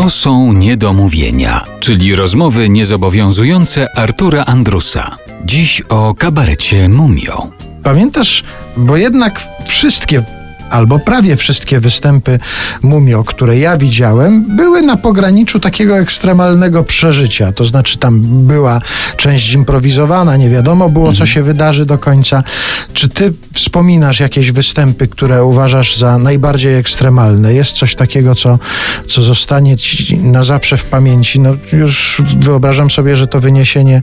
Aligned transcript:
To 0.00 0.10
są 0.10 0.52
niedomówienia, 0.52 1.64
czyli 1.80 2.14
rozmowy 2.14 2.68
niezobowiązujące 2.68 3.98
Artura 3.98 4.44
Andrusa. 4.44 5.16
Dziś 5.44 5.82
o 5.88 6.14
kabarecie 6.14 6.88
Mumio. 6.88 7.50
Pamiętasz, 7.82 8.44
bo 8.76 8.96
jednak 8.96 9.42
wszystkie 9.66 10.22
albo 10.70 10.98
prawie 10.98 11.36
wszystkie 11.36 11.80
występy 11.80 12.38
Mumio, 12.82 13.24
które 13.24 13.58
ja 13.58 13.76
widziałem, 13.76 14.56
były 14.56 14.82
na 14.82 14.96
pograniczu 14.96 15.60
takiego 15.60 15.98
ekstremalnego 15.98 16.84
przeżycia. 16.84 17.52
To 17.52 17.64
znaczy 17.64 17.98
tam 17.98 18.20
była 18.46 18.80
część 19.16 19.52
improwizowana, 19.52 20.36
nie 20.36 20.50
wiadomo 20.50 20.88
było, 20.88 21.12
co 21.12 21.26
się 21.26 21.42
wydarzy 21.42 21.86
do 21.86 21.98
końca. 21.98 22.44
Czy 22.92 23.08
ty 23.08 23.32
wspominasz 23.60 24.20
jakieś 24.20 24.52
występy, 24.52 25.08
które 25.08 25.44
uważasz 25.44 25.96
za 25.96 26.18
najbardziej 26.18 26.74
ekstremalne? 26.74 27.54
Jest 27.54 27.72
coś 27.72 27.94
takiego, 27.94 28.34
co, 28.34 28.58
co 29.06 29.22
zostanie 29.22 29.76
ci 29.76 30.16
na 30.16 30.44
zawsze 30.44 30.76
w 30.76 30.84
pamięci? 30.84 31.40
No 31.40 31.56
już 31.72 32.22
wyobrażam 32.40 32.90
sobie, 32.90 33.16
że 33.16 33.26
to 33.26 33.40
wyniesienie 33.40 34.02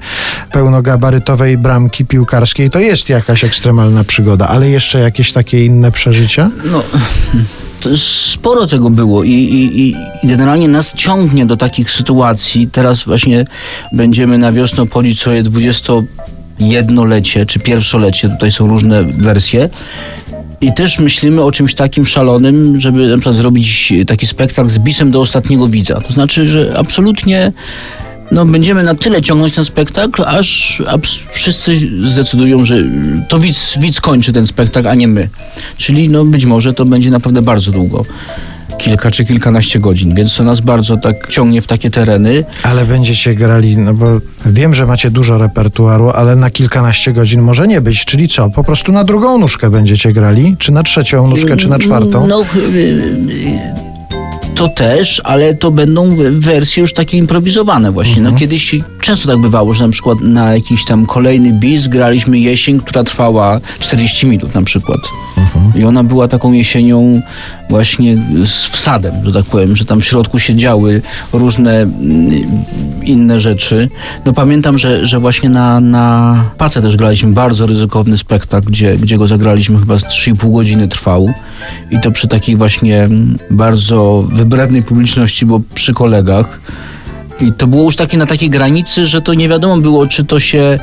pełnogabarytowej 0.51 1.57
bramki 1.57 2.05
piłkarskiej 2.05 2.69
to 2.69 2.79
jest 2.79 3.09
jakaś 3.09 3.43
ekstremalna 3.43 4.03
przygoda, 4.03 4.47
ale 4.47 4.69
jeszcze 4.69 4.99
jakieś 4.99 5.31
takie 5.31 5.65
inne 5.65 5.91
przeżycia? 5.91 6.49
No, 6.71 6.83
sporo 7.97 8.67
tego 8.67 8.89
było 8.89 9.23
i, 9.23 9.31
i, 9.31 9.81
i 9.81 9.95
generalnie 10.23 10.67
nas 10.67 10.93
ciągnie 10.93 11.45
do 11.45 11.57
takich 11.57 11.91
sytuacji. 11.91 12.67
Teraz 12.67 13.03
właśnie 13.03 13.45
będziemy 13.93 14.37
na 14.37 14.51
wiosnę 14.51 14.83
obchodzić 14.83 15.19
swoje 15.19 15.43
21-lecie 16.59 17.45
czy 17.45 17.59
pierwszolecie. 17.59 18.29
Tutaj 18.29 18.51
są 18.51 18.67
różne 18.67 19.03
wersje. 19.03 19.69
I 20.61 20.73
też 20.73 20.99
myślimy 20.99 21.43
o 21.43 21.51
czymś 21.51 21.75
takim 21.75 22.05
szalonym, 22.05 22.79
żeby 22.79 23.07
na 23.07 23.17
przykład 23.17 23.35
zrobić 23.35 23.93
taki 24.07 24.27
spektakl 24.27 24.69
z 24.69 24.79
bisem 24.79 25.11
do 25.11 25.21
ostatniego 25.21 25.67
widza. 25.67 26.01
To 26.01 26.13
znaczy, 26.13 26.49
że 26.49 26.73
absolutnie 26.77 27.51
no, 28.31 28.45
będziemy 28.45 28.83
na 28.83 28.95
tyle 28.95 29.21
ciągnąć 29.21 29.53
ten 29.53 29.65
spektakl, 29.65 30.23
aż, 30.25 30.81
aż 30.87 31.27
wszyscy 31.31 31.77
zdecydują, 32.09 32.65
że 32.65 32.75
to 33.29 33.39
widz, 33.39 33.77
widz 33.79 34.01
kończy 34.01 34.33
ten 34.33 34.47
spektakl, 34.47 34.87
a 34.87 34.95
nie 34.95 35.07
my. 35.07 35.29
Czyli 35.77 36.09
no, 36.09 36.25
być 36.25 36.45
może 36.45 36.73
to 36.73 36.85
będzie 36.85 37.11
naprawdę 37.11 37.41
bardzo 37.41 37.71
długo. 37.71 38.05
Kilka 38.77 39.11
czy 39.11 39.25
kilkanaście 39.25 39.79
godzin, 39.79 40.15
więc 40.15 40.35
to 40.35 40.43
nas 40.43 40.61
bardzo 40.61 40.97
tak 40.97 41.27
ciągnie 41.27 41.61
w 41.61 41.67
takie 41.67 41.89
tereny. 41.89 42.43
Ale 42.63 42.85
będziecie 42.85 43.35
grali, 43.35 43.77
no 43.77 43.93
bo 43.93 44.05
wiem, 44.45 44.73
że 44.73 44.85
macie 44.85 45.11
dużo 45.11 45.37
repertuaru, 45.37 46.09
ale 46.09 46.35
na 46.35 46.49
kilkanaście 46.49 47.13
godzin 47.13 47.41
może 47.41 47.67
nie 47.67 47.81
być. 47.81 48.05
Czyli 48.05 48.27
co? 48.27 48.49
Po 48.49 48.63
prostu 48.63 48.91
na 48.91 49.03
drugą 49.03 49.37
nóżkę 49.37 49.69
będziecie 49.69 50.13
grali? 50.13 50.55
Czy 50.59 50.71
na 50.71 50.83
trzecią 50.83 51.27
nóżkę, 51.27 51.57
czy 51.57 51.69
na 51.69 51.79
czwartą? 51.79 52.27
No, 52.27 52.41
y, 52.41 52.77
y, 52.77 53.86
to 54.69 54.75
też, 54.75 55.21
ale 55.23 55.53
to 55.53 55.71
będą 55.71 56.15
wersje 56.31 56.81
już 56.81 56.93
takie 56.93 57.17
improwizowane 57.17 57.91
właśnie. 57.91 58.21
No 58.21 58.31
kiedyś 58.31 58.75
często 59.01 59.27
tak 59.27 59.37
bywało, 59.37 59.73
że 59.73 59.85
na 59.85 59.91
przykład 59.91 60.21
na 60.21 60.53
jakiś 60.53 60.85
tam 60.85 61.05
kolejny 61.05 61.53
bis 61.53 61.87
graliśmy 61.87 62.39
jesień, 62.39 62.79
która 62.79 63.03
trwała 63.03 63.59
40 63.79 64.27
minut 64.27 64.55
na 64.55 64.63
przykład. 64.63 64.99
I 65.75 65.83
ona 65.83 66.03
była 66.03 66.27
taką 66.27 66.51
jesienią 66.51 67.21
właśnie 67.69 68.17
z 68.45 68.67
wsadem, 68.69 69.13
że 69.25 69.33
tak 69.33 69.45
powiem, 69.45 69.75
że 69.75 69.85
tam 69.85 70.01
w 70.01 70.05
środku 70.05 70.39
się 70.39 70.55
działy 70.55 71.01
różne 71.33 71.81
mm, 71.81 72.31
inne 73.03 73.39
rzeczy. 73.39 73.89
No 74.25 74.33
pamiętam, 74.33 74.77
że, 74.77 75.05
że 75.05 75.19
właśnie 75.19 75.49
na, 75.49 75.79
na 75.79 76.43
Pace 76.57 76.81
też 76.81 76.97
graliśmy 76.97 77.31
bardzo 77.31 77.65
ryzykowny 77.65 78.17
spektakl, 78.17 78.67
gdzie, 78.67 78.97
gdzie 78.97 79.17
go 79.17 79.27
zagraliśmy 79.27 79.79
chyba 79.79 79.99
z 79.99 80.03
3,5 80.03 80.53
godziny 80.53 80.87
trwał. 80.87 81.33
I 81.91 81.99
to 81.99 82.11
przy 82.11 82.27
takiej 82.27 82.55
właśnie 82.55 83.09
bardzo 83.51 84.27
publiczności, 84.85 85.45
bo 85.45 85.61
przy 85.73 85.93
kolegach. 85.93 86.59
I 87.41 87.53
to 87.53 87.67
było 87.67 87.83
już 87.83 87.95
takie 87.95 88.17
na 88.17 88.25
takiej 88.25 88.49
granicy, 88.49 89.05
że 89.07 89.21
to 89.21 89.33
nie 89.33 89.49
wiadomo 89.49 89.77
było, 89.77 90.07
czy 90.07 90.23
to 90.25 90.39
się. 90.39 90.79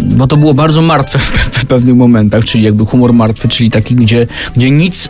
Bo 0.00 0.26
to 0.26 0.36
było 0.36 0.54
bardzo 0.54 0.82
martwe 0.82 1.18
w, 1.18 1.32
pe- 1.32 1.58
w 1.58 1.66
pewnych 1.66 1.96
momentach, 1.96 2.44
czyli 2.44 2.64
jakby 2.64 2.86
humor 2.86 3.12
martwy, 3.12 3.48
czyli 3.48 3.70
taki, 3.70 3.94
gdzie, 3.94 4.26
gdzie 4.56 4.70
nic 4.70 5.08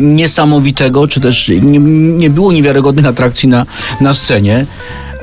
niesamowitego, 0.00 1.08
czy 1.08 1.20
też 1.20 1.48
nie, 1.62 1.78
nie 2.18 2.30
było 2.30 2.52
niewiarygodnych 2.52 3.06
atrakcji 3.06 3.48
na, 3.48 3.66
na 4.00 4.14
scenie. 4.14 4.66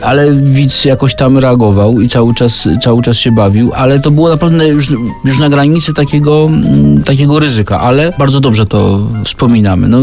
Ale 0.02 0.34
widz 0.34 0.86
jakoś 0.86 1.16
tam 1.16 1.38
reagował 1.38 2.02
i 2.02 2.08
cały 2.08 2.34
czas, 2.34 2.68
cały 2.82 3.02
czas 3.04 3.18
się 3.18 3.32
bawił, 3.32 3.72
ale 3.74 4.00
to 4.00 4.12
było 4.12 4.30
naprawdę 4.30 4.68
już, 4.68 4.88
już 5.26 5.40
na 5.40 5.50
granicy 5.50 5.94
takiego, 5.94 6.46
mm, 6.46 7.04
takiego 7.04 7.40
ryzyka, 7.40 7.80
ale 7.80 8.14
bardzo 8.18 8.40
dobrze 8.40 8.66
to 8.66 9.00
wspominamy. 9.24 9.88
No, 9.88 9.98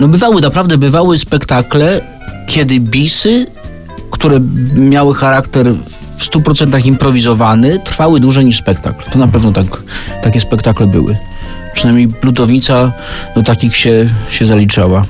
no 0.00 0.08
bywały, 0.08 0.40
naprawdę 0.40 0.78
bywały 0.78 1.18
spektakle, 1.18 2.00
kiedy 2.48 2.80
bisy 2.80 3.46
które 4.18 4.40
miały 4.74 5.14
charakter 5.14 5.74
w 6.16 6.30
100% 6.30 6.86
improwizowany, 6.86 7.78
trwały 7.78 8.20
dłużej 8.20 8.44
niż 8.44 8.58
spektakl. 8.58 9.10
To 9.10 9.18
na 9.18 9.28
pewno 9.28 9.52
tak, 9.52 9.66
takie 10.22 10.40
spektakle 10.40 10.86
były. 10.86 11.16
Przynajmniej 11.74 12.08
Plutownica 12.08 12.92
do 13.34 13.42
takich 13.42 13.76
się, 13.76 14.08
się 14.28 14.46
zaliczała. 14.46 15.04